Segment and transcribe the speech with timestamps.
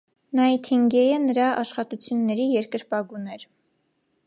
[0.37, 3.49] Նայթինգեյլը նրա աշխատությունների երկրպագուն էր։